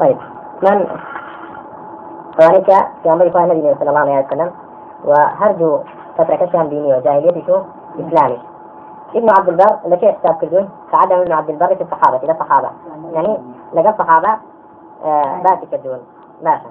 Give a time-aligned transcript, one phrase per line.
[0.00, 0.16] طيب.
[0.62, 0.86] من
[3.06, 4.50] أمر إخوان النبي صلى الله عليه وسلم.
[5.04, 5.78] وهرجو
[6.18, 7.62] فترة كشان ديني وجاهلية شو؟
[8.00, 8.38] إسلامي.
[9.14, 12.70] ابن عبد البر لكي حساب كردون؟ كعدم ابن عبد البر في الصحابة إلى الصحابة.
[13.12, 13.38] يعني
[13.74, 14.28] لقى الصحابة
[15.04, 15.98] آه كردون.
[16.42, 16.68] ماشي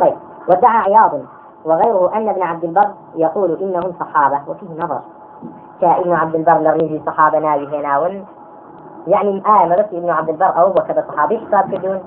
[0.00, 0.16] طيب.
[0.48, 1.20] وادعى عياض.
[1.64, 5.00] وغيره أن ابن عبد البر يقول إنهم صحابة وفيه نظر.
[5.82, 8.24] كابن عبد البر لرميزي صحابة ناوي هناون
[9.06, 12.00] يعني آية مرسي ابن عبد البر أو وكذا صحابي حساب كدون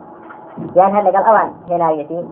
[0.75, 2.27] يعني هذا قال أوان هنايتي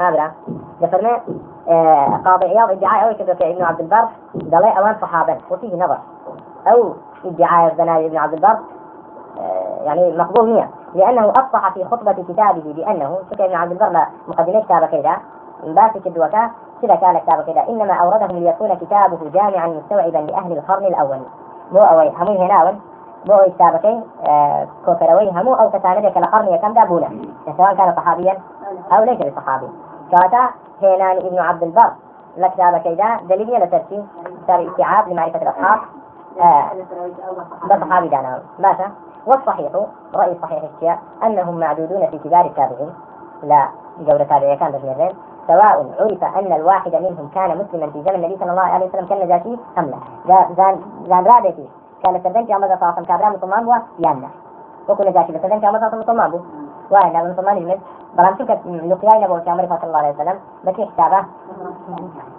[0.00, 0.32] هذا
[0.80, 1.20] دفرنا
[1.68, 4.04] آه قاضي عياض ادعاء أو كذا ابن عبد البر.
[4.34, 5.98] دلي أوان صحابة؟ وفيه نظر.
[6.66, 6.92] أو
[7.24, 8.56] ادعاء الزناوي ابن عبد البر
[9.40, 14.60] آه يعني مقبول مية لأنه أصح في خطبة كتابه بأنه شكا ابن عبد البر مقدمة
[14.64, 15.16] كتابة كذا
[15.62, 16.50] باسي كدوكا
[16.82, 21.18] كذا كان كتابه كذا إنما أورده ليكون كتابه جامعا مستوعبا لأهل القرن الأول.
[21.72, 22.80] مو أوي همون هناون
[23.28, 27.08] مو أوي كتابتين آه كوكروي همو أو كتانبك لقرن يكم دابونا
[27.56, 28.38] سواء كان صحابيا
[28.92, 29.68] أو ليس بصحابي.
[30.10, 30.48] كاتا
[30.82, 31.90] هنان ابن عبد البر.
[32.36, 34.06] لكتابة كذا دليل لترتيب
[34.46, 35.78] صار استيعاب لمعرفة الأصحاب.
[36.40, 36.70] آه
[37.64, 38.42] بصحابي دانا.
[38.58, 38.90] ماشا؟
[39.26, 39.72] والصحيح
[40.14, 42.94] رأي صحيح الشيء أنهم معدودون في كبار التابعين.
[43.42, 48.36] لا جودة تابعية كان بجنرين سواء عرف أن الواحد منهم كان مسلما في زمن النبي
[48.36, 49.90] صلى الله عليه وسلم كالنجاشي أم
[50.26, 50.46] لا؟
[51.06, 51.68] زان رادتي
[52.04, 54.28] كان سردنك أمر صلى الله عليه وسلم هو يامنا.
[54.88, 56.40] وكل نجاشي بسردنك أمر صلى مسلمان بو
[56.90, 57.80] وأنا مسلمان يجمد
[58.14, 60.38] بلان شوكت لقياي نبوة أمر صلى الله عليه وسلم.
[60.64, 61.24] بكي حسابه.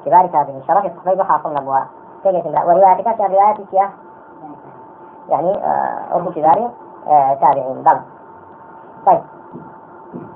[0.06, 1.86] كبار تابعين شرف الصحيح حاصل نبوة
[2.24, 3.74] تجد ورواياتك كان رواياتك
[5.30, 5.60] يعني
[6.14, 6.70] أرض كبار
[7.42, 7.84] تابعين.
[7.84, 7.98] بل
[9.06, 9.22] طيب.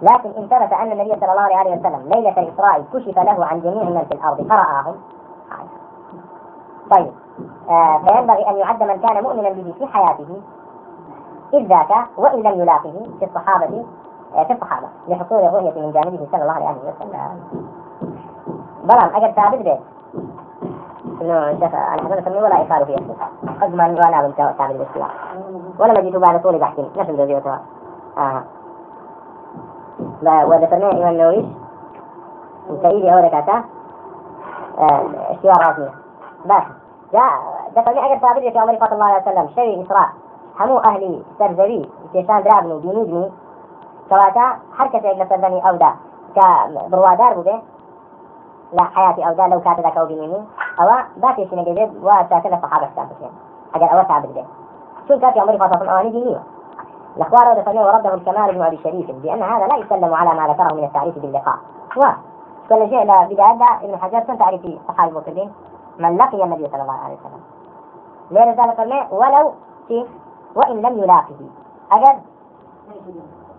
[0.01, 3.83] لكن إن ثبت أن النبي صلى الله عليه وسلم ليلة الإسراء كشف له عن جميع
[3.83, 4.95] من في الأرض فرآهم.
[6.91, 7.11] طيب
[7.69, 10.41] آه فينبغي أن يعد من كان مؤمنا به في حياته
[11.53, 13.85] إذ ذاك وإن لم يلاقه في الصحابة
[14.35, 17.39] آه في الصحابة لحصول الرؤية من جانبه صلى الله عليه وسلم.
[18.83, 19.79] بلان أجل ثابت به.
[21.21, 22.95] إنه شيخ أنا حسن اسميه ولا يقال فيه.
[23.61, 25.09] قد ما وأنا بنت ثابت بالاصطلاح
[25.79, 26.79] ولا مجيت بعد طول بحث.
[26.79, 27.41] نفس الذي
[28.17, 28.43] آه.
[30.23, 31.45] وذكرنا إمام النووي.
[32.81, 33.63] سيدي أو ركعتا
[35.31, 35.93] اشتوار راسمية
[36.45, 36.63] باش
[37.13, 37.31] جاء
[37.75, 39.47] ذكرنا أجر ثابت في عمر صلى الله عليه وسلم.
[39.55, 40.09] شوي إسراء.
[40.59, 43.31] همو أهلي سرزوي تيشان درابني بينودني
[44.09, 44.45] كواتا
[44.77, 45.91] حركة إجنا سرزني أو دا.
[46.35, 47.61] كبروادار بوده.
[48.73, 50.05] لا حياتي أو لو كاتب ذاك أو
[51.17, 52.03] باتي سنة جديد
[52.53, 53.31] الصحابة السابقين
[53.75, 54.45] أجر أو ثابت
[55.07, 56.39] شو كاتي عمر صلى الله عليه وسلم؟ أواني دينية
[57.17, 60.83] الأخبار ذكرنا ورده الكمال بن أبي شريف بأن هذا لا يسلم على ما ذكره من
[60.83, 61.57] التعريف باللقاء.
[61.97, 62.01] و
[62.69, 65.51] كل شيء لا بداية ابن حجر كان تعريف صحابي المسلمين
[65.99, 67.41] من لقي النبي صلى الله عليه وسلم.
[68.31, 69.53] لأن ذلك قلنا ولو
[69.87, 70.05] في
[70.55, 71.39] وإن لم يلاقه.
[71.91, 72.19] أجل؟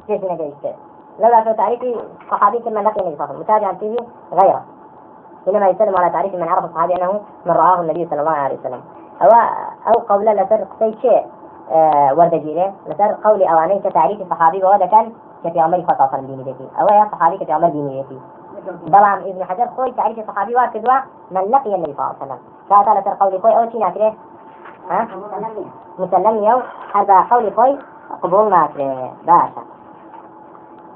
[0.07, 0.55] كيف نجيش
[1.19, 1.83] لولا في تعريف
[2.31, 3.41] صحابي من لقي النبي صلى الله عليه وسلم.
[3.41, 3.97] متابعا فيه
[4.33, 4.63] غيره.
[5.49, 8.81] إنما يسلم على تعريف من عرف الصحابي أنه من رآه النبي صلى الله عليه وسلم.
[9.23, 9.29] أو
[9.87, 10.67] أو قول لا فرق
[11.01, 11.27] شيء.
[11.73, 15.13] آه وردجيله لسر قولي أواني كتعريف الصحابي وهذا كان
[15.45, 16.69] كفي عمر خطأ صلى ديني بيتي.
[16.81, 18.21] أو يا صحابي كفي عمر ديني بيتي.
[18.87, 20.95] بلام ابن حجر خوي تعريف الصحابي واكدوا
[21.31, 22.39] من لقي النبي صلى الله عليه وسلم.
[22.71, 23.59] كاتا لسر قولي خوي.
[23.59, 24.15] أو شي ناكره.
[24.91, 25.09] ها؟
[25.99, 26.61] مسلم يو
[26.95, 27.79] هذا قولي خوي.
[28.23, 29.13] قبول ناكره.
[29.27, 29.63] باشا.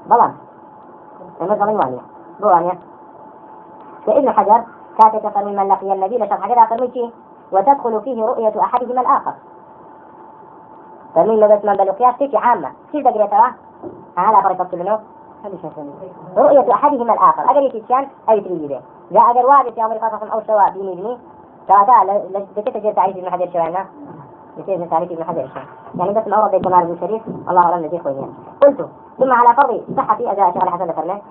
[0.05, 0.33] بلام
[1.41, 2.01] لما ظلم وانيا
[2.39, 2.79] بو
[4.05, 4.63] فابن حجر
[4.97, 7.13] كاتب من لقي النبي لسر حجر أفرمي
[7.51, 9.33] وتدخل فيه رؤية أحدهما الآخر.
[11.15, 12.71] فمن لغة من بالقياس تيجي عامة.
[12.91, 13.55] كيف تقريتها؟
[14.17, 14.97] هذا فرق السلنو
[16.37, 17.51] رؤية أحدهما الآخر.
[17.51, 18.81] أجر يتشان أي تريد به؟
[19.11, 21.17] لا أجر واحد في أمر خاصة أو سواء بيني بني
[21.67, 22.23] كواتا
[22.55, 23.85] لكي تجد تعريف ابن حجر شوينا
[24.57, 28.27] لكي تعريف ابن حجر شوينا يعني بس الأورد كمال بن الله أعلم الذي خويا
[28.63, 31.21] قلت ثم على فرض صحة أداء شغل حسن ذكرنا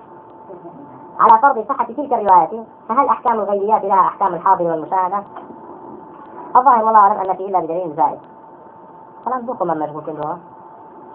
[1.19, 2.49] على فرض صحة تلك الروايات
[2.89, 5.23] فهل أحكام الغيبيات لها أحكام الحاضر والمشاهدة؟
[6.55, 8.19] الظاهر والله أعلم أن في إلا بدليل زائد.
[9.25, 10.37] خلاص بوكم من مجهول كله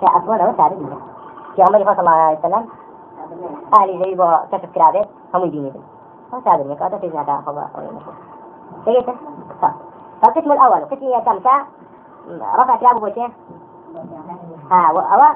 [0.01, 0.99] كأسوانا وتعرف منه
[1.57, 2.69] في عمر صلى الله عليه وسلم.
[3.79, 5.81] أهلي زي بو كشف كرابة هم يديني بي
[6.35, 7.69] هو تعرف منك هذا في زيادة خبا
[8.85, 9.15] سيئة
[10.23, 10.85] فالقسم الأول.
[10.85, 11.67] قسم كم؟ كا؟
[12.59, 13.29] رفع كرابه بوشي
[14.71, 15.35] ها وأوا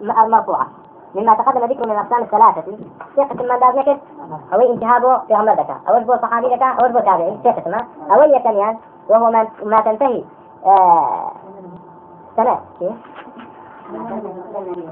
[0.00, 0.66] المرفوعة.
[1.14, 2.78] مما تقدم ذكره من الأقسام الثلاثة.
[3.16, 4.00] قسم من باب نكت
[4.52, 7.86] أو انتهابه في عمر ذكا أو بو صحابي ذكا أو بو تابعي في قسمه.
[8.10, 8.78] أو يكنيان
[9.08, 10.24] وهو ما تنتهي.
[10.66, 11.32] آه
[12.36, 12.60] سنة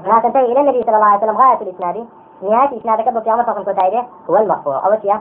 [0.07, 2.07] ما تنتهي إلى النبي صلى الله عليه وسلم غاية الإسناد.
[2.41, 5.15] نهاية إسناد كبر في عمر فقط كتايده هو المرفوع أو الشيء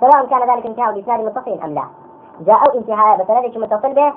[0.00, 1.84] سواء كان ذلك انتهاء الإسناد متصل أم لا.
[2.40, 4.12] جاء انتهاء بسندك متصل به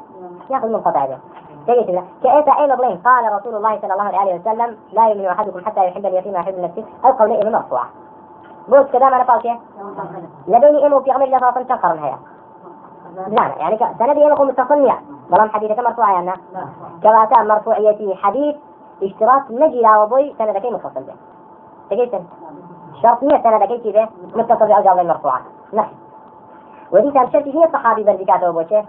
[0.49, 1.17] يأخذ منقطع به.
[1.65, 6.05] سيدنا كأيسا بلين قال رسول الله صلى الله عليه وسلم لا يؤمن أحدكم حتى يحب
[6.05, 7.83] اليتيم ويحب نفسه أو قول إيه مرفوع.
[8.71, 9.59] قلت كذا ما نفعل شيء؟
[10.47, 11.25] لديني إمو في عمر
[11.89, 12.17] عليه وسلم هيا.
[13.27, 14.99] لا يعني سندي إمو متصل مياه
[15.29, 16.33] بلان حديثك مرفوع يعني
[17.03, 18.55] كواتا مرفوعيتي حديث
[19.03, 21.13] اشتراط نجي لا وضي سندكي متصل به.
[21.89, 22.11] تجيت
[23.01, 25.41] شرطية سندكي كذا متصل جاب مرفوعة.
[25.73, 25.89] نعم.
[26.91, 28.85] ودي كان شرطي هي الصحابي بردكاته وبوشه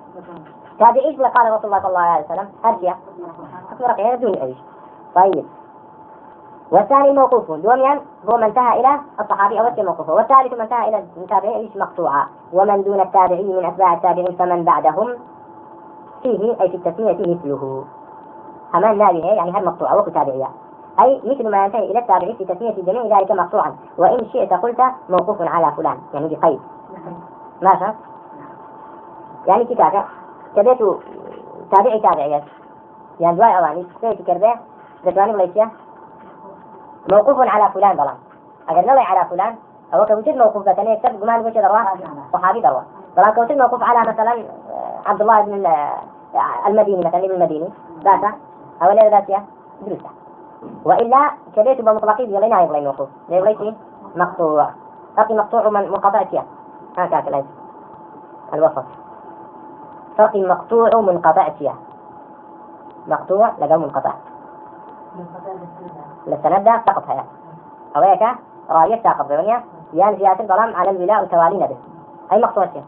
[0.78, 2.48] تابعيش قال رسول الله صلى الله عليه وسلم.
[2.64, 2.94] أرجع.
[3.72, 4.56] أخبرك هنا دون أيش
[5.14, 5.44] طيب.
[6.72, 11.54] والثاني موقوف دوميا هو من انتهى إلى الصحابي أو موقوفه والثالث من انتهى إلى التابعين
[11.54, 15.14] إيش مقطوعا ومن دون التابعين من أتباع التابعين فمن بعدهم؟
[16.22, 17.84] فيه أي في التسمية مثله.
[18.74, 20.48] أمان نابه يعني هل مقطوعة وقت تابعية؟
[21.00, 23.76] أي مثل ما ينتهي إلى التابعين في تسمية جميع ذلك مقطوعا.
[23.98, 26.60] وإن شئت قلت موقوف على فلان يعني بقيد.
[27.62, 27.92] ماشي؟
[29.46, 30.04] يعني كتابة.
[30.56, 30.96] كبيتو
[31.76, 32.42] تابعي تابعية.
[33.20, 33.86] يعني دواي أواني.
[34.02, 34.54] كبيتو كربه
[35.04, 35.70] دتواني بليشيا
[37.12, 38.16] موقوف على فلان بلان
[38.68, 39.56] أجر نوي على فلان
[39.94, 41.78] أو كوتر موقوف بتاني يكتب قمان بوش دروا
[42.32, 42.80] صحابي دروا
[43.16, 47.68] بلان كوتر موقوف على مثلا آه، عبد الله بن آه، المديني مثلا ابن المديني
[48.04, 48.32] ذاته
[48.82, 49.44] أو لا ذاتيا
[49.86, 50.10] درسة
[50.84, 53.08] وإلا كبيت بمطلقي بيغلينا يبغي موقوف.
[53.28, 53.74] يبغي
[54.16, 54.70] مقطوع.
[55.18, 56.44] أقي مقطوع من منقطع فيها
[56.98, 57.44] هكذا
[58.54, 58.84] الوسط.
[60.18, 61.74] فرق مقطوع ومنقطع فيها
[63.06, 64.12] مقطوع لقى منقطع.
[66.26, 67.24] للسند سقط هيا
[67.96, 68.22] أو هيك
[68.70, 69.64] راية ساقط بغنية.
[69.94, 71.76] يعني زيادة الظلام على الولاء وتوالينا به.
[72.32, 72.84] أي مقطوع فيها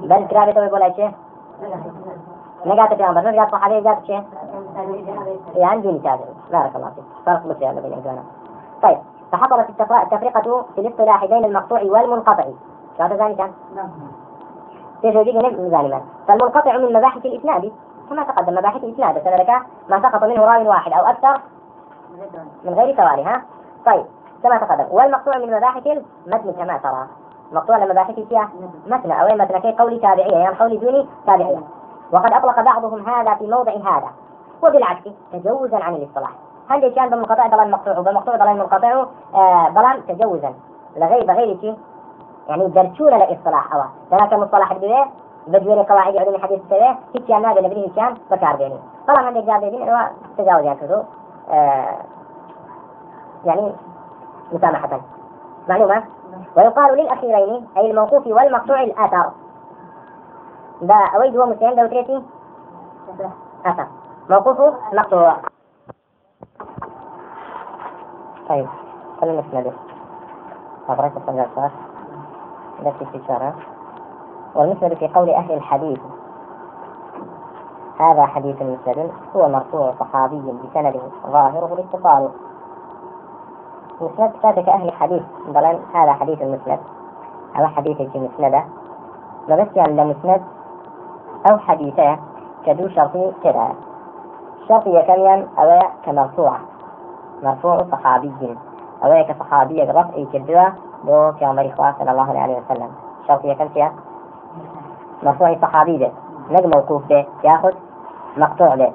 [0.00, 1.12] بل كرابة توي بولا شيء
[2.66, 4.24] نقاط في أمر نقاط صحابي نقاط شيء
[5.54, 7.04] يعني دوني تابع بارك الله فيك.
[7.26, 8.22] فرق بس هذا بين
[8.82, 8.98] طيب.
[9.32, 12.44] فحصلت التفرقة في الاصطلاح بين المقطوع والمنقطع.
[12.98, 13.52] هذا ثاني كان
[15.04, 17.72] يجي ظالما فالمنقطع من مباحث الإسناد.
[18.10, 19.50] كما تقدم مباحث الإسناد فذلك
[19.88, 21.40] ما سقط منه راوي واحد أو أكثر
[22.64, 23.42] من غير توالي ها؟
[23.86, 24.04] طيب
[24.42, 27.06] كما تقدم والمقطوع من مباحث المتن كما ترى.
[27.52, 28.48] مقطوع لمباحث فيها
[28.86, 31.60] متن أو متن كي قولي تابعية يعني قولي دوني تابعية.
[32.12, 34.10] وقد أطلق بعضهم هذا في موضع هذا.
[34.62, 36.30] وبالعكس تجوزا عن الاصطلاح.
[36.68, 39.04] هل كان بالمنقطع ضلال مقطوع؟ وبالمقطوع ضلال منقطع
[39.34, 40.54] آه ضلال تجوزا.
[40.96, 41.76] لغير بغير شيء.
[42.48, 45.06] يعني درسونا لاصطلاح أوا ذلك مصطلح بيه
[45.46, 48.78] بجوري قواعد علوم الحديث سوي هيك كان نادي نبني كان بكار بيني.
[49.08, 50.08] طبعا عندك جاب بيني هو
[50.38, 51.02] تجاوز يعني
[51.50, 51.98] آه
[53.44, 53.72] يعني
[54.52, 55.00] مسامحة.
[55.68, 56.04] معلومة؟
[56.56, 59.32] ويقال للأخيرين أي الموقوف والمقطوع الآثار.
[60.82, 62.22] دا أويد هو مسلم دو تريتي
[63.66, 63.86] أثر
[64.30, 65.36] موقوف مقطوع.
[68.48, 68.68] طيب
[69.20, 69.72] خلينا نسنده
[70.88, 71.70] أبرك الصلاة
[72.86, 73.52] التي في شرع
[74.54, 76.00] والمسند في قول أهل الحديث.
[78.00, 82.30] هذا حديث مسند هو مرفوع صحابي بسند ظاهره الاتصال
[84.00, 85.22] مسند ذاتك أهل الحديث.
[85.48, 86.78] مثلا هذا حديث المسند
[87.58, 88.64] أو حديث في مسندة.
[89.48, 90.42] لبس عند مسند
[91.50, 92.18] أو حديثة
[92.66, 93.68] كدو شرطي كذا.
[94.68, 96.56] شرطي كميا أو كمرفوع.
[97.42, 98.56] مرفوع صحابي
[99.04, 100.72] أو كصحابية رفعي كدوة.
[101.04, 102.90] بو پیامبری خواه صلی الله عليه وسلم.
[103.28, 103.92] شرط يكن فيها
[105.22, 106.12] مرفوع صحابي به
[106.50, 107.72] نق موقوف به ياخذ
[108.36, 108.92] مقطوع به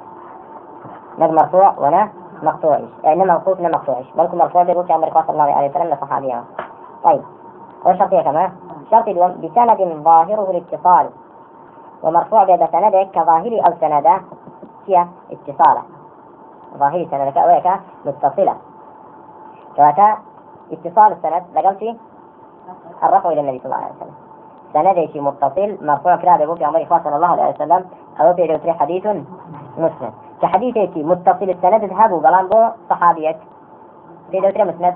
[1.20, 2.08] نق مرفوع ولا
[2.44, 6.44] مقطوع يعني موقوف لا مقطوع بل مرفوع به پیامبری خواه صلى الله عليه وسلم لصحابيه
[7.04, 7.24] طيب.
[7.86, 8.52] وشرط كمان
[8.92, 9.10] شرط
[9.44, 11.10] بسند ظاهره الاتصال
[12.04, 14.22] ومرفوع به بسند كظاهري أو سنده.
[14.86, 15.82] فيها اتصاله.
[16.78, 18.56] ظاهري سندك أو متصلة.
[19.76, 20.18] كواتا
[20.72, 21.98] اتصال السند لقلت
[23.04, 24.16] الرفع إلى النبي صلى الله عليه وسلم.
[24.74, 27.86] سند شيء متصل مرفوع كلام أبو عمر إخوان صلى الله عليه وسلم.
[28.20, 29.06] أو في دوتري حديث
[29.78, 30.14] مسند.
[30.42, 33.38] كحديث شيء متصل السند اذهبوا بلان بو صحابية
[34.32, 34.96] في دوتري مسند.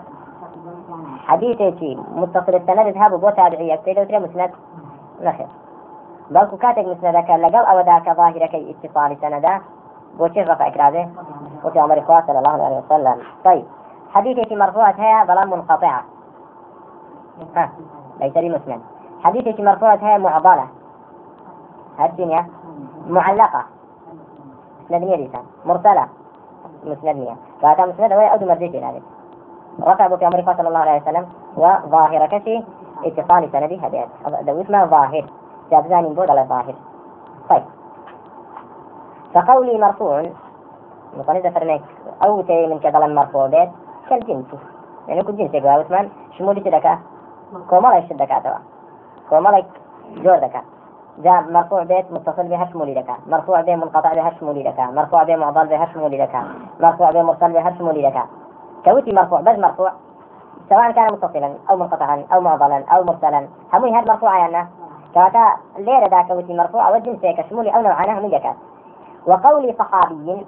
[1.28, 4.51] حديث شيء متصل السند اذهبوا بو تابعية في دوتري مسند.
[5.22, 5.48] نخير.
[6.32, 9.62] بل كاتك مسندك لقل أو ذاك ظاهرك اتصال سندا
[10.18, 11.10] بو رفع كرابه
[11.63, 13.18] وفي عمر صلى الله عليه وسلم.
[13.46, 13.66] طيب.
[14.13, 16.03] حديثك مرفوعة هي ظلام منقطعة.
[17.56, 17.70] ها
[18.20, 18.82] ليس بمسند
[19.24, 20.68] حديثك مرفوعة هي معضلة.
[22.00, 22.48] الدنيا
[23.08, 23.65] معلقة.
[24.89, 25.44] مسندنية لسان.
[25.65, 26.08] مرسلة.
[26.84, 29.03] مسندنية فهذا مسند هو يعود مرجيك ذلك
[29.82, 31.25] ركب في أمر صلى الله عليه وسلم
[31.58, 32.63] وظاهر كشي.
[33.06, 34.08] اتصال سندها بهذا
[34.46, 35.25] ذو اسمه ظاهر.
[35.72, 36.75] جابزاني بود على ظاهر.
[37.50, 37.63] طيب.
[39.34, 40.30] فقولي مرفوع.
[41.18, 41.82] مطلع فرميك.
[42.24, 43.70] أو تي من كذا مرفوع بيت.
[44.12, 44.46] كالجنس
[45.08, 47.00] يعني كل جنس يقول عثمان شمولي تلك
[47.70, 48.60] كومالك شدك عتوا
[49.30, 49.65] كومالك
[50.24, 50.62] جور دكا.
[51.24, 55.36] جاء مرفوع بيت متصل بها شمولي لك مرفوع به منقطع بها شمولي لك مرفوع به
[55.36, 56.36] معضل بها شمولي لك
[56.80, 58.18] مرفوع به مرسل بها شمولي لك
[58.86, 59.91] كوتي مرفوع بس مرفوع.
[60.70, 63.48] سواء كان متصلا أو منقطعا أو معضلا أو مرسلا.
[63.74, 64.68] همي هاد مرفوع يعني
[65.13, 65.46] كواتا
[65.77, 68.56] ليرة دا كوتي مرفوع وجنس كشمولي أو نوعانه هم يكاد
[69.27, 70.46] وقولي صحابي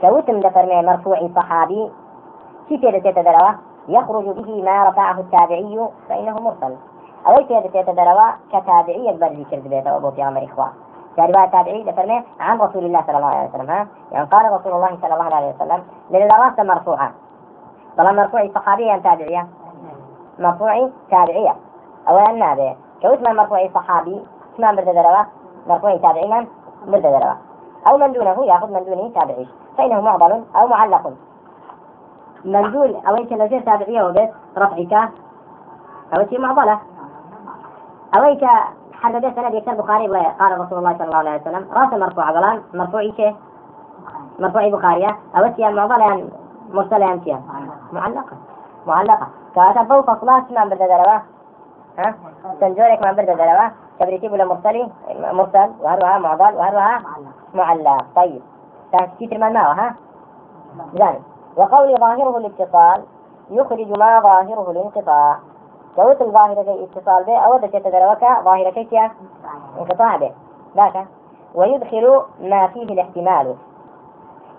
[0.00, 1.90] كوتم دفرمي مرفوع صحابي.
[2.68, 6.76] في تيدا تيتا يخرج به ما رفعه التابعي فإنه مرسل.
[7.26, 10.72] أو تيتا دروا كتابعي يكبر ذكر بيته أبو في عمر إخوان
[11.16, 14.98] كرواية تابعي دفرمي عن رسول الله صلى الله عليه وسلم ها؟ يعني قال رسول الله
[15.02, 17.12] صلى الله عليه وسلم للرأس مرفوعة.
[17.96, 19.46] طالما مرفوعي صحابية تابعية؟
[20.38, 21.56] مرفوعي تابعية.
[22.08, 22.74] أولا نابع.
[23.02, 24.22] كوت من مرفوعي صحابي؟
[24.54, 25.24] اسمه برد دروا
[25.66, 26.46] مرفوعي تابعي من؟
[26.86, 27.34] برد دروا
[27.88, 29.48] أو من دونه يأخذ من دونه تابعي.
[29.78, 31.12] فإنه معضل أو معلق.
[32.44, 35.10] من دون أو لو جئت تابعية وبس رفعك
[36.14, 36.78] أو أنت معضلة
[38.14, 38.36] أو
[39.02, 40.06] حدد سند يكتب البخاري
[40.40, 42.24] قال رسول الله صلى الله عليه وسلم رأس مرفوع.
[42.24, 43.36] عضلان مرفوعي كي؟
[44.38, 46.24] مرفوعي بخارية أو أنت معضلة يعني
[46.72, 47.28] مرسلة أنت
[47.92, 48.36] معلقة.
[48.86, 49.26] معلقة.
[49.54, 51.18] كاتبوا فصلات ما برد دروا
[51.98, 52.14] ها؟
[52.60, 53.68] تنجورك ما برد دروا
[54.00, 54.88] كبريتي ولا مرسلي؟
[55.32, 55.70] مرسل.
[55.80, 56.54] وهروها معضل.
[56.54, 57.02] وهروها
[57.54, 58.04] معلق.
[58.16, 58.42] طيب.
[58.92, 59.94] تكتير ما ها؟
[60.94, 61.31] زين.
[61.56, 63.02] وقول ظاهره الاتصال
[63.50, 65.38] يخرج ما ظاهره الانقطاع.
[65.96, 69.10] كوت الظاهرة كي اتصال به أو دكت دروك ظاهرة كي
[69.78, 70.32] انقطاع به.
[70.76, 71.06] ذاك
[71.54, 73.56] ويدخل ما فيه الاحتمال.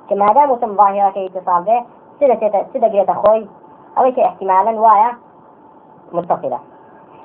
[0.09, 1.85] كما دام تم ظاهرة كي اتصال به
[2.19, 3.47] سدة سدة خوي
[3.97, 5.13] أو احتمالا وايا
[6.11, 6.59] متصلة.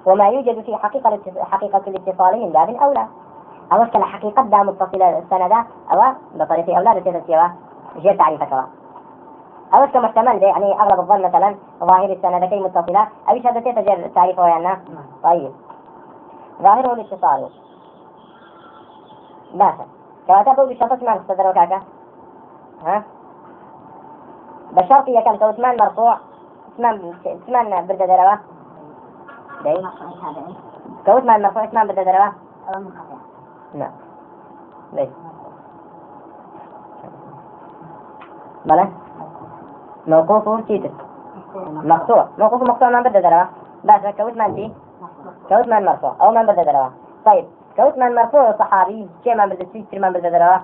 [0.07, 3.07] وما يوجد في حقيقة حقيقة الاتصال من باب أولى.
[3.73, 6.03] أو كلا حقيقة دا متصلة السنة أو
[6.35, 7.49] بطريقة أولى بتتسيوا
[7.97, 8.65] جير تعريفك.
[9.75, 13.09] أو محتمل يعني أغلب الظن مثلا ظاهر السندتين متصلة.
[13.29, 14.79] أو شهادتين تجر تعريفه يعني
[15.23, 15.53] طيب.
[16.63, 17.49] ظاهره الاتصال
[19.55, 19.87] باشا
[20.29, 21.83] كما تقول بشرط ما نستدر وكاكا
[22.85, 23.03] ها؟
[24.73, 26.19] بشرط كان كوثمان مرفوع.
[26.75, 28.35] اسمان اسمان برد دروا.
[29.63, 29.87] دي
[31.07, 32.33] كوثمان مرفوع اسمان برد دروا.
[33.75, 33.93] نعم.
[34.93, 35.09] ليش؟
[38.65, 38.89] بلى.
[40.09, 40.91] موقوفه تيتر
[41.67, 43.45] مقطوع موقوف مقطوع ما بدأ دروا.
[43.85, 44.73] بس كوت من دي
[45.49, 46.15] كوت من مرفوع.
[46.21, 46.89] أو من بدأ دروا.
[47.25, 47.45] طيب
[47.77, 50.59] كوت من مرفوع صحابي شيء ما بدأ تيتر ما بدأ دروا.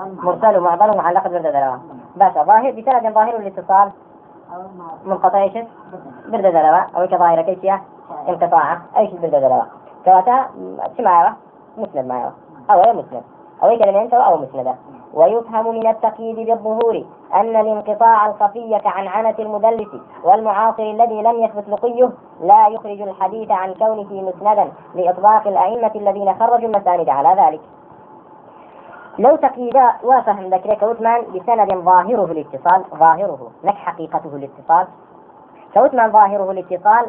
[0.00, 1.76] مرسل ومعضل ومعلق بدأ دروا.
[2.16, 3.90] بس ظاهر بسند ظاهر الاتصال.
[5.04, 5.52] منقطع إيش
[6.28, 6.82] بدأ دروا.
[6.96, 7.82] أو كظاهرة كيسية
[8.28, 8.78] انقطاع.
[8.96, 9.62] إيش بدأ دروا.
[10.04, 10.36] كواتا
[10.96, 11.02] شو
[11.78, 12.32] مسند معه
[12.70, 13.22] أو مسند.
[13.62, 14.74] أو كلمة أو مسندة.
[15.14, 17.04] ويفهم من التقييد بالظهور
[17.34, 19.88] أن الانقطاع الخفي كعنعنة المدلس
[20.24, 26.68] والمعاصر الذي لم يثبت لقيه لا يخرج الحديث عن كونه مسندا لإطلاق الأئمة الذين خرجوا
[26.68, 27.60] المساند على ذلك.
[29.18, 34.86] لو تقييد وفهم ذكرك كوتمان بسند ظاهره الاتصال ظاهره لك حقيقته الاتصال
[35.74, 37.06] كوتمان ظاهره الاتصال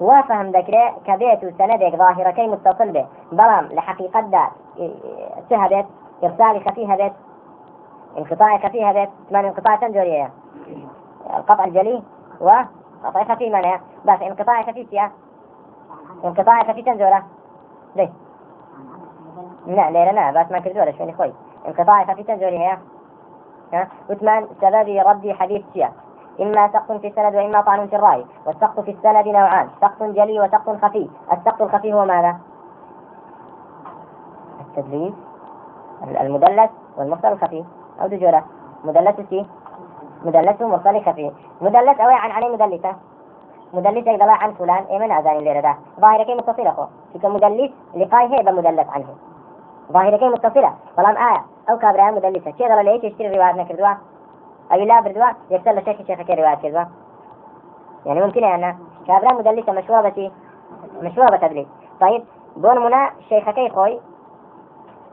[0.00, 4.44] وفهم ذكره كبيت سندك ظاهرة كي متصل به بلام لحقيقة دا
[5.50, 5.86] شهدت
[6.24, 7.12] إرسال خفيها بيت
[8.18, 10.30] انقطاع خفيها بيت من انقطاع تنجورية
[11.36, 12.02] القطع الجلي
[12.40, 15.12] وقطع خفي معناها بس انقطاع خفي فيها
[16.24, 17.22] انقطاع خفي تنجورة
[17.96, 18.10] ليه؟
[19.66, 21.32] لا لا لا بس ما كردوها شوي خوي.
[21.68, 22.78] انقطاع خفي تنجورية
[23.72, 25.92] ها؟ وثمان سبب رد حديث شيا
[26.40, 28.24] إما سقط في السند وإما طعن في الرأي.
[28.46, 29.68] والسقط في السند نوعان.
[29.80, 31.10] سقط جلي وسقط خفي.
[31.32, 32.36] السقط الخفي هو ماذا؟
[34.60, 35.14] التدليس.
[36.02, 37.64] المدلس والمرسل الخفي.
[38.02, 38.44] أو دجورة
[38.84, 39.46] مدلس سي
[40.24, 42.96] مدلس ومرسل خفي مدلس أو عن عليه مدلسة.
[43.74, 44.84] مدلس إذا عن فلان.
[44.90, 49.14] إيه من أذان اللي رده ظاهرة كي متصلة خو فيك مدلس لقاي هي بمدلس عنه.
[49.92, 50.74] ظاهرة كي متصلة.
[50.96, 51.44] طالما آية.
[51.70, 52.52] أو كابرها مدلسة.
[52.58, 53.94] شيء ضل ليش يشتري روايات نكردوا
[54.72, 56.84] أو لا بردوا يكسر لشيخ شيخ كي روايات كردوا
[58.06, 58.76] يعني ممكن يعني
[59.06, 60.32] كابرها مدلسة مشهورة بتي
[61.02, 61.66] مشهورة بتدليس
[62.00, 62.24] طيب
[62.56, 64.00] بون منا شيخ كي خوي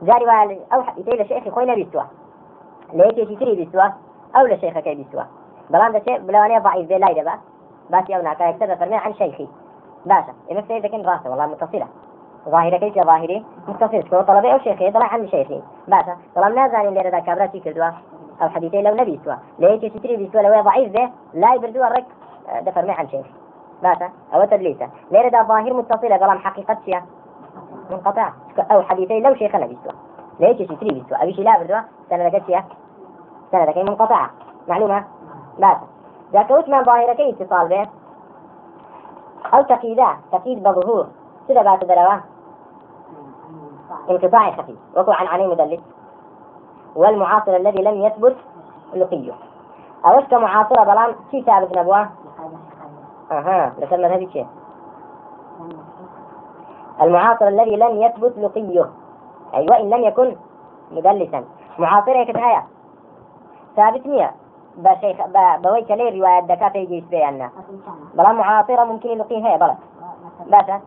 [0.01, 2.03] جاري وال أو يتيل الشيخ خوي نبي سوا
[2.93, 3.89] ليك يشتري بسوا
[4.35, 5.23] أو لشيخ كي بسوا
[5.69, 7.33] بلان ده شيء بلوانية ضعيف بلا يدبا.
[7.89, 9.47] بس يونا كا يكتب فرمي عن شيخي.
[10.05, 11.87] باشا إذا سيد لكن راسة والله متصلة.
[12.49, 15.61] ظاهرة كيف ظاهري؟ متصل شكو طلبي أو شيخي طلع عن شيخي.
[15.87, 17.91] باشا طلب نازل اللي ردا كابرا شي كردوا.
[18.41, 22.05] أو حديثي لو نبي سوا ليك يشتري بسوا لو ضعيف به لا يبردوا الرك
[22.61, 23.25] ده فرمي عن شيخ
[23.83, 24.89] باشا أو تدليسة.
[25.11, 27.01] ليه ده ظاهر متصلة بلان حقيقة شيء.
[27.91, 28.31] منقطع.
[28.71, 29.91] أو حديثي لو شيخنا بيسوا
[30.39, 31.79] ليش يشتري بيسوا أبي شيء لا بردوا
[32.09, 32.65] سنة كتيا
[33.51, 34.29] سنة كي منقطعة
[34.67, 35.03] معلومة؟
[35.57, 35.77] لا
[36.33, 37.87] ذاك وش من ظاهرة كي اتصال به؟
[39.53, 41.07] أو تقييدا تقييد بظهور.
[41.47, 42.19] سيدا بات دروا
[44.09, 44.75] انقطاع خفيف.
[44.97, 45.79] وكو عن عني مدلس
[46.95, 48.35] والمعاصر الذي لم يثبت
[48.93, 49.33] لقيه.
[50.05, 51.15] أوش كمعاصرة؟ بلان.
[51.31, 52.09] شي ثابت نبوة؟
[53.31, 53.73] أها.
[53.79, 54.47] لكن مذهبي شيء.
[57.01, 58.89] المعاصر الذي لم يثبت لقيه
[59.55, 60.35] أي وإن لم يكن
[60.91, 61.43] مدلسا.
[61.79, 62.63] معاصرة كتايا
[63.75, 64.31] ثابت مية.
[64.77, 65.17] بشيخ
[65.63, 67.49] بويك لي رواية دكاتة يجي بيانا
[68.13, 69.75] بلا معاصرة ممكن يلقيه هي بلا
[70.45, 70.81] باشا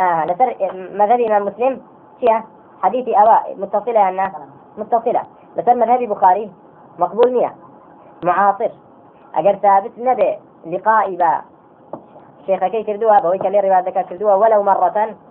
[0.00, 1.82] آه لسر مذهب الإمام مسلم.
[2.20, 2.40] شيء.
[2.82, 4.32] حديثي أواء متصلة أنا
[4.78, 5.22] متصلة.
[5.56, 6.50] لسر مذهب بخاري.
[6.98, 7.54] مقبول مية.
[8.24, 8.70] معاصر.
[9.34, 10.38] أجر ثابت نبي.
[10.66, 11.40] لقائي با.
[12.46, 15.25] شيخەکەی کردووە بەوەی کە لێ ڕێوادەکە کردووە وەلو مەڕەتەن ئەوە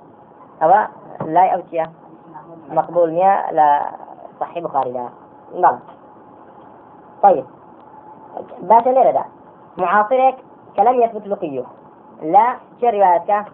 [0.62, 1.86] لای ئەو چییە
[2.78, 3.68] مقبول نییە لە
[4.40, 5.06] صحیح بخاریدا
[5.62, 5.76] بەڵ
[7.24, 7.46] طيب.
[8.70, 9.24] باشە لێرەدا
[9.78, 10.36] معاصرێک
[10.76, 11.66] کە لم يثبت لقيه.
[12.22, 13.46] لا شي روايتك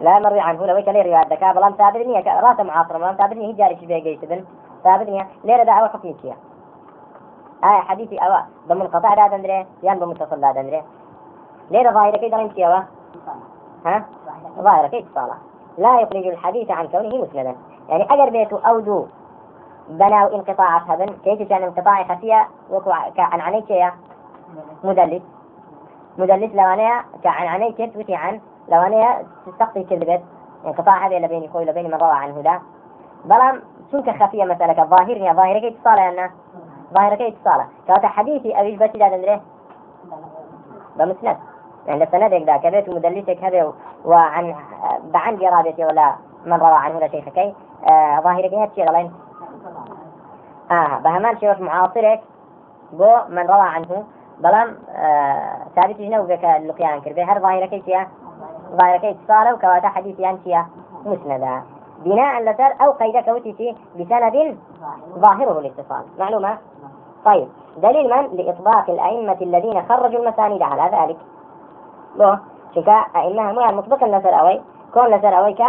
[0.00, 3.54] لا مروي عنه لو كان رواية دكا بلام ثابت نية رأس معاصر بلام ثابت نية.
[3.54, 4.44] جاري شبه جيسدن
[4.84, 5.28] ثابت نية.
[5.44, 6.36] ليرة دا أو حكم كيا؟
[7.64, 10.82] آية حديثي أوا بمنقطع دا دندري يان بمتصل دا دندري.
[11.70, 12.80] ليه ظاهرة كي دارين كيوا
[13.86, 14.04] ها؟
[14.60, 15.34] ظاهرة كي اتصالة
[15.78, 17.56] لا يخرج الحديث عن كونه مسندا.
[17.88, 19.06] يعني أجر بيته أودو
[19.88, 23.92] بناو انقطاع هبن كيف كان انقطاع خفية؟ وكو كعن عني يا
[24.84, 25.22] مدلس.
[26.18, 30.22] مدلس لو أنا كعن عني تثبتي عن لو أنا تستقطي كذبت
[30.66, 32.60] انقطاع هذا لبيني خوي لبيني ما روى عنه ده
[33.24, 33.62] بلام
[33.92, 36.30] سنك خفية مثلا ظاهر يا ظاهرة كي اتصالة أنا؟
[36.94, 39.40] ظاهرة كي اتصالة كواتا حديثي أبيش بس لا
[40.96, 41.36] بمسند.
[41.86, 43.72] يعني سندك ذا كبيت مدلسك هذا
[44.04, 44.54] وعن
[45.04, 46.14] بعن قرابتي ولا
[46.46, 47.54] من روى عنه ولا شيخ كي
[47.88, 49.12] آه ظاهرك هات شيء غلين
[50.70, 52.20] آه بهمان شيخ معاصرك
[52.92, 54.04] بو من روى عنه
[54.38, 57.22] بلام آه ثابت جنو بك اللقيان كربي.
[57.22, 58.06] هر ظاهرك شيء؟
[58.80, 60.62] ظاهرك اتصاله وكواتا حديث شيء؟
[61.04, 61.62] مسندا.
[62.04, 64.56] بناء لسر أو قيدك وتيتي بسند
[65.18, 66.58] ظاهره الاتصال معلومة؟
[67.24, 67.48] طيب.
[67.76, 71.16] دليل من؟ لإطباق الأئمة الذين خرجوا المسانيد على ذلك.
[72.74, 74.60] چونکە ئەئمە هەمویان مطبقن لەسەر ئەوەی
[74.94, 75.68] کۆن لەسەر ئەوەی کە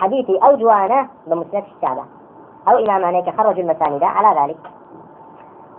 [0.00, 2.04] حديثي أو جوانا بمسند الشعبة.
[2.68, 4.58] أو إماماني كخرج المسانيد على ذلك.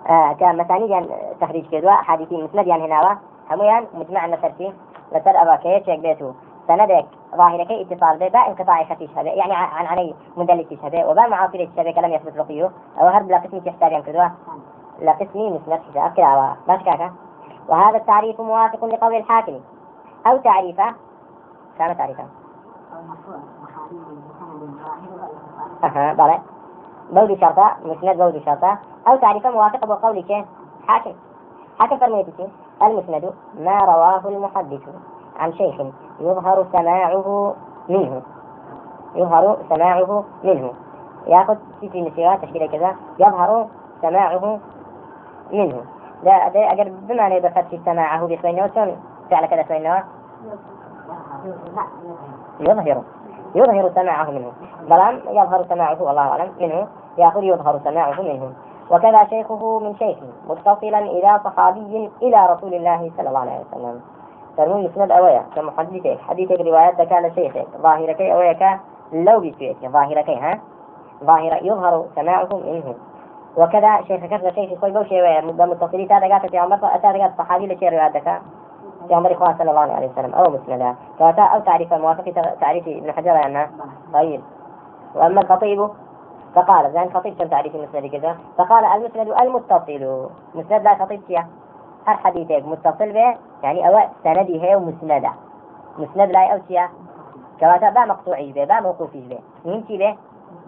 [0.10, 1.08] آه كمسانيد يعني
[1.42, 3.18] تخريج كدوا حديثي مسند يعني هنا
[3.52, 4.74] هميان مجمع لسرتي
[5.12, 6.32] لسر أبا كيش بيتو.
[6.68, 11.60] سندك ظاهرك اتصال به با انقطاع خفيف هذا يعني عن علي مدلس هذا وبا معاصر
[11.60, 12.70] الشبه لم يثبت رقيه.
[13.00, 14.30] أو هرب لا قسمي تحتاج كدوا.
[15.02, 17.12] لا قسمي مسند حساب كده باش كاكا
[17.68, 19.60] وهذا التعريف موافق لقول الحاكم.
[20.28, 20.94] أو تعريفه.
[21.80, 22.24] كان تعريفه.
[25.84, 26.40] أها بلى.
[27.12, 28.78] بودي شرطة مسند بودي شرطة.
[29.08, 30.46] أو تعريفه موافق بقول
[30.88, 31.14] حاكم.
[31.80, 32.50] حاكم فرميتك
[32.82, 34.82] المسند ما رواه المحدث.
[35.40, 35.82] عن شيخ
[36.20, 37.56] يظهر سماعه
[37.90, 38.22] منه.
[39.16, 40.74] يظهر سماعه منه.
[41.28, 42.96] ياخذ في نسيوات تشكيل كذا.
[43.20, 43.68] يظهر
[44.02, 44.60] سماعه
[45.52, 45.97] منه.
[46.24, 48.98] ده ده بما لا بفتح سماعه بخوينه شلون
[49.32, 50.04] فعل كذا خوينه
[52.60, 53.04] يظهر
[53.56, 54.52] يظهر سماعه منه.
[54.90, 56.88] بلان يظهر سماعه والله أعلم منه.
[57.18, 58.54] يأخذ يظهر سماعه منه.
[58.92, 60.18] وكذا شيخه من شيخ
[60.50, 64.02] متصلا إلى صحابي إلى رسول الله صلى الله عليه وسلم.
[64.58, 66.62] فرمون مسند أويا كمحدثك حديثك.
[66.62, 67.68] روايات كان شيخك.
[67.82, 68.80] ظاهرك أويا
[69.14, 70.60] لو بيتك ظاهرك ها؟
[71.24, 72.96] ظاهر يظهر سماعه منه.
[73.58, 77.90] وكذا شيخ كذا شيخ خوي بوشي متصلي تا دقات في عمر تا دقات صحابي لشي
[77.90, 78.42] رواياتك
[79.08, 80.34] في عمر إخوان صلى الله عليه وسلم.
[80.34, 83.70] أو مسندا فتا أو تعريف موافق تعريف ابن حجر يعني
[84.14, 84.42] طيب.
[85.16, 85.90] وأما الخطيب
[86.56, 90.30] فقال يعني خطيب كم تعريف المسند كذا؟ فقال المسند المتصل.
[90.56, 91.48] مسند لا خطيب فيها
[92.06, 95.32] هر حديثك متصل به يعني أو سندي هي ومسندة.
[95.98, 96.82] مسند لا أو شيء.
[97.60, 99.40] كواتا با مقطوعي به با موقوفي به.
[99.66, 100.16] من به؟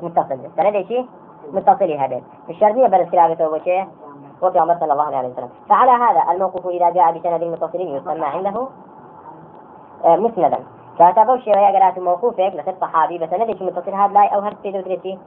[0.03, 0.49] متصل به.
[0.57, 1.05] سند شيء
[1.53, 3.87] متصل هذا الشرطية بل الخلافة وشيء
[4.41, 5.49] وفي عمر صلى الله عليه وسلم.
[5.69, 8.67] فعلى هذا الموقوف إذا جاء بسند متصل يسمى عنده
[10.05, 10.59] آه، مسندا.
[10.99, 15.17] كاتبوا شيء قرأت موقوفك لخد صحابي بسندك متصل؟ هذا لا أو هرب في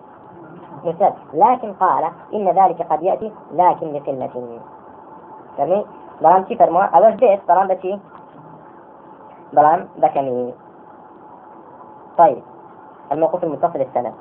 [0.85, 1.15] مسند.
[1.35, 2.05] لكن قال
[2.35, 4.61] إن ذلك قد يأتي لكن لقلة.
[5.59, 5.87] فهمي
[6.21, 7.99] بلان چی فرموا اوش بيت؟ بلان بچی
[9.53, 10.55] بلان بكمي
[12.19, 12.43] طيب.
[13.13, 14.15] الموقوف المتصل السند.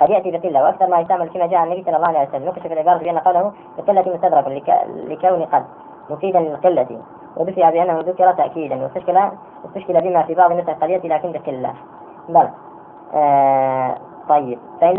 [0.00, 2.98] قد يأتي بقلة وأكثر ما يستعمل فيما جاء النبي صلى الله عليه وسلم نكشف العبارة
[2.98, 4.74] بأن قوله بقلة مستدرك
[5.08, 5.64] لكون قد
[6.10, 7.00] مفيدا للقلة
[7.36, 9.18] ودفع بأنه ذكر تأكيدا واستشكل
[9.66, 11.74] استشكل بما في بعض قد يأتي لكن بقلة
[12.28, 12.48] بل
[13.14, 13.96] آه
[14.28, 14.58] طيب.
[14.80, 14.96] فإن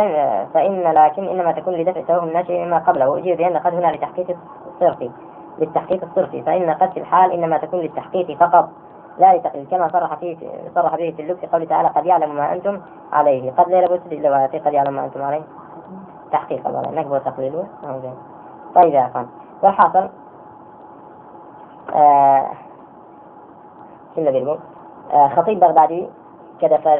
[0.54, 5.10] فإن لكن إنما تكون لدفع توهم الناشئ مما قبله وأجيب بأن قد هنا لتحقيق الصرف
[5.60, 6.42] للتحقيق الصرفي.
[6.42, 8.70] فإن قد في الحال إنما تكون للتحقيق فقط.
[9.20, 10.38] لا لتقليل كما صرح فيه
[10.76, 12.82] صرح به في اللب في قوله تعالى قد يعلم ما أنتم
[13.14, 13.52] عليه.
[13.52, 14.34] قد لا يلبس لو
[14.66, 15.44] قد يعلم ما أنتم عليه.
[16.32, 17.68] تحقيق الله نكبر تقليله
[18.76, 19.28] طيب يا أخوان.
[19.64, 20.10] والحاصل
[21.96, 22.48] آه
[24.16, 24.58] شو اللي
[25.14, 26.10] آه خطيب بغدادي
[26.62, 26.98] كدفع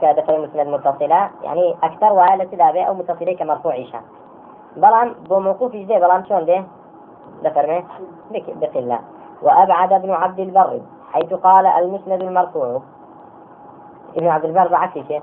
[0.00, 4.00] كدفع المسند متصلة يعني أكثر وعلى سلابة أو متصلة كمرفوع عيشة.
[4.76, 6.64] بلان بموقوف جدي بلان شون ده؟
[7.44, 7.82] ذكرنا
[8.30, 8.98] بقلة.
[9.42, 10.80] وأبعد ابن عبد البر.
[11.12, 12.82] حيث قال المسند المرفوع.
[14.16, 15.22] ابن عبد البر بعكس شيء.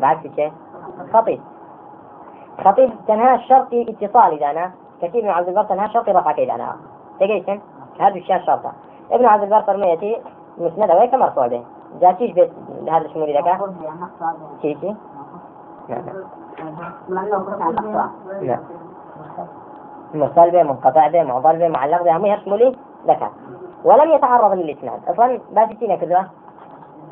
[0.00, 0.52] بعكس شيء.
[1.12, 1.40] خطيب.
[2.64, 4.70] خطيب تنهى الشرطي اتصالي أنا
[5.02, 6.76] كثير من عبد البر تنهى الشرطي رفع كيد أنا.
[7.20, 7.60] تجيسن
[8.00, 8.72] هذا الشيء الشرطة
[9.10, 10.22] ابن عبد البر فرميتي
[10.58, 11.64] مسند ويك مرفوع به.
[12.00, 12.52] جاتيش بيت
[12.88, 13.60] هذا الشمول ذاك
[14.62, 14.96] شيء شيء
[18.42, 18.58] لا
[20.14, 23.30] مرسل به منقطع به معضل به معلق به هم يشملي لك.
[23.84, 25.00] ولم يتعرض للإسناد.
[25.08, 26.28] أصلا باسي كذا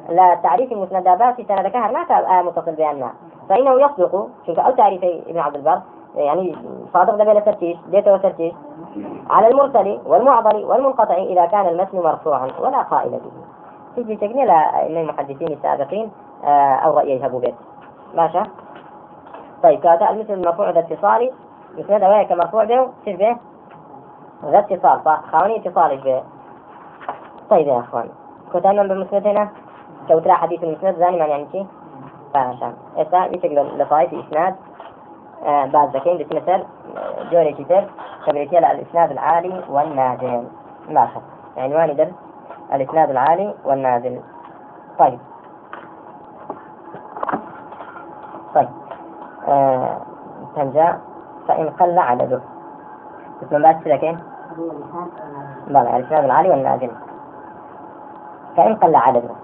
[0.08, 3.12] لا تعريف المسند باسي سند كهر ما آه متصل بأنها
[3.48, 5.80] فإنه يصدق شوف أو تعريف ابن عبد البر
[6.16, 6.56] يعني
[6.92, 8.52] صادق ده بلا ترتيش ديته وترتيش
[9.30, 13.32] على المرسل والمعضل والمنقطع إذا كان المتن مرفوعا ولا قائل به.
[13.96, 14.42] تجي تقني
[15.00, 16.10] المحدثين السابقين
[16.44, 17.54] آه، أو رأي يذهبوا به.
[18.14, 18.42] ماشي؟
[19.62, 21.32] طيب كاتا المثل المرفوع ذا اتصالي
[21.78, 23.36] مسند وياك مرفوع به شوف به.
[24.44, 26.22] ذا اتصال صح؟ خاوني اتصالي به؟
[27.52, 28.08] طيب يا أخوان.
[28.52, 29.48] كنت أنا بالمسند هنا.
[30.08, 31.66] كوترا حديث المسند زاني معنى يعني شي
[32.34, 34.54] فاشا إسا يشكل لطائف إسناد
[35.44, 36.64] آه بعد ذكين بس مثل
[37.30, 37.88] جوري كتير
[38.26, 40.44] كبريتي الإسناد العالي والنازل.
[40.88, 41.20] ماشي
[41.56, 42.14] عنوان درس
[42.72, 44.20] الإسناد العالي والنازل.
[44.98, 45.18] طيب.
[48.54, 48.68] طيب.
[49.48, 49.98] آه
[50.56, 50.98] تنجا.
[51.48, 52.40] فإن قل عدده
[53.42, 54.16] اسم بعد كده
[55.66, 56.90] بلى الإسناد العالي والنازل.
[58.56, 59.34] فإن قل عدده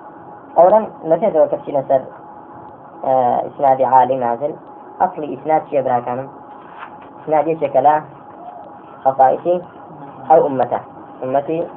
[0.58, 2.02] أولا متى ذو كفشي نسر
[3.04, 4.54] آه عالي نازل.
[5.00, 6.28] أصلي إسناد شيء برا كان
[7.24, 8.02] إسناد شكلا
[9.04, 9.62] خصائصي
[10.30, 10.80] أو أمته.
[11.22, 11.68] أمتي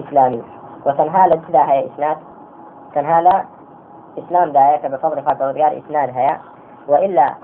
[0.00, 0.42] إسلامي.
[0.86, 2.16] وتنها لتدا هي إسناد.
[2.94, 3.44] تنها لا
[4.18, 6.40] إسلام دايك بفضل ريال إسناد هيا
[6.88, 7.34] وإلا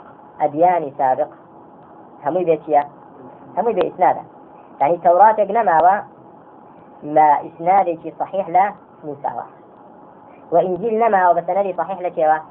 [0.40, 1.28] أديان سابق.
[2.26, 2.84] همي بيتيا
[3.58, 4.20] همي بإسناده
[4.80, 6.04] يعني التوراة نما
[7.02, 8.72] ما إسنادك صحيح لا
[9.04, 9.28] موسى
[10.52, 12.42] وإنجيل نما وبسندي صحيح لك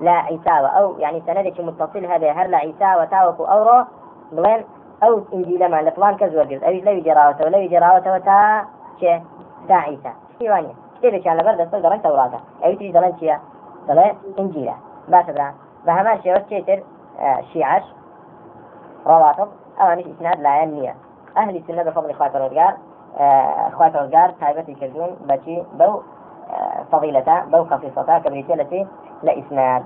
[0.00, 3.84] لا عيسى أو يعني سندك متصل هذا هر لا عيسى وتاوك أورو
[4.32, 4.64] بلين
[5.02, 8.64] أو إنجيل ما لفلان كزور أو لا يجراوته ولا يجراوته وتا
[9.00, 9.22] شيء
[9.68, 10.12] تا عيسى.
[10.38, 13.40] شيوانية كيف كان لبرد الصدر دلن توراته أو تري دلن شيا
[13.88, 14.74] دلن إنجيلا
[15.08, 15.54] باش برا
[15.86, 16.82] بهمان شيء وشيتر
[17.18, 17.82] آه شيعش
[19.06, 19.48] رواتب.
[19.80, 20.94] أوانش إسناد لا ينمية
[21.36, 22.74] أهل السنة بفضل إخوات الرجال.
[23.96, 26.00] الرجال تايبة يكردون بشي بو
[26.50, 28.86] آه فضيلة بو خصيصة كبريتي التي
[29.22, 29.82] لا إسناد.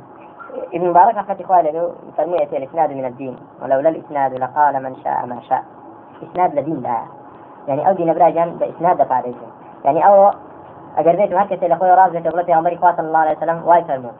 [0.74, 3.36] ابن مبارك أخذت إخواني له فرمية الإسناد من الدين.
[3.62, 5.62] ولولا الإسناد لقال من شاء ما شاء.
[6.22, 6.98] إسناد لدين لا.
[7.68, 9.22] يعني أو دين براجان بإسناد دفع
[9.84, 10.30] يعني أو
[10.96, 14.12] أجر بيت هكذا إلى أخوي راز بيت أغلطي عمري صلى الله عليه وسلم واي فرمون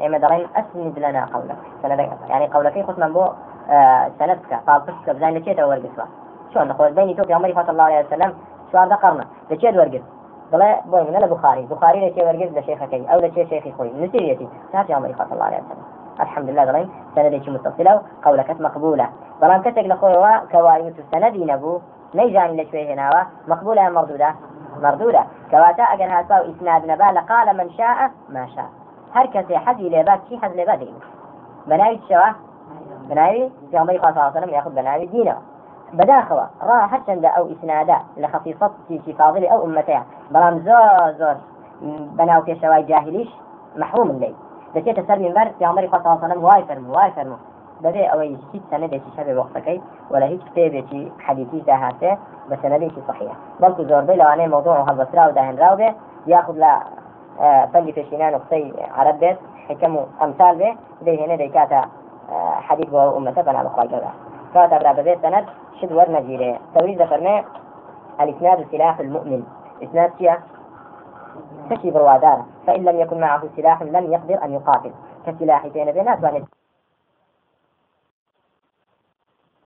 [0.00, 1.56] أي مدرين أسند لنا قولك.
[1.82, 2.10] سندك.
[2.28, 3.28] يعني قولك خصنا بو
[3.70, 4.60] آه سندك.
[4.66, 6.08] طالبك بزين لكيت أو ورقص
[6.52, 8.34] شو أنا قول بيني توفي عمري صلى الله عليه وسلم
[8.72, 10.04] شو هذا قرنا لكيت ورقص
[10.52, 12.08] ضلا بوي من البخاري بخاري.
[12.08, 14.48] لكي ورقص لشيخك أو لكي شيخي خوي نسيريتي.
[14.72, 15.84] تاتي عمري صلى الله عليه وسلم.
[16.20, 19.08] الحمد لله ضلين سندك متصلة قولك مقبولة.
[19.40, 21.80] ضلان كتك لخوي كوارث السند نبو.
[22.14, 24.34] نيجاني لشوي هنا مقبولة مردودة؟
[24.82, 25.24] مردودة.
[25.50, 28.68] كواتا أجر هاسا إسناد نبا لقال من شاء ما شاء.
[29.14, 30.94] هر كسي حدي لبات شي حد لبات دين
[31.66, 32.32] بناوي الشوا
[33.08, 35.53] بناوي؟ في عمر صلى الله عليه
[35.98, 38.70] بداخوا راه حتى أو إسنادا لخصيصة
[39.04, 40.04] شي فاضل أو أمتها.
[40.30, 41.36] بلام زور زور.
[42.18, 43.30] بناو في شواي جاهليش
[43.76, 44.34] محروم الليل.
[44.74, 47.38] دەچێتە سەر منبەر پیامەری خوا صلی الله عليه وسلم وای فەرمو وای فەرمو
[47.84, 49.78] بەبێ ئەوەی هیچ سەنەدێکی شەبێ وەختەکەی
[50.12, 52.12] ولا هیچ کتێبێکی حەدیثی داهاتێ
[52.48, 55.90] بە سەنەدێکی صحیح بەڵکو زۆربەی لەوانەیە موضوع هەڵبەسرا و داهێنراو بێ
[56.32, 56.72] یاخود لە
[57.72, 58.64] فەنی پێشینان و قسەی
[58.98, 60.70] عرب بێت حکەم و ئەمثال بێ
[61.06, 61.80] دەیهێنێ دەیکاتە
[62.66, 64.10] حەدیث بۆ ئومەتە بەنا بەخوای گەورە
[64.54, 65.46] کاتە برا بەبێت سەنەد
[65.78, 67.36] شد وەرنەگیرێ تەوریز دەفەرمێ
[68.22, 69.42] الإسناد سلاح المؤمن.
[69.84, 70.36] إسناد شيء
[71.70, 74.92] تشي بروادارة فإن لم يكن معه سلاح لم يقدر أن يقاتل.
[75.26, 76.18] كسلاح بين بينات